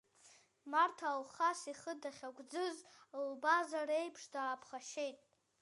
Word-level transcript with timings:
Марҭа 0.71 1.07
Алхас 1.13 1.59
ихы 1.71 1.91
дахьагәӡыз 2.01 2.77
лбазар 3.29 3.89
еиԥш 3.99 4.23
дааԥхашьеит. 4.33 5.17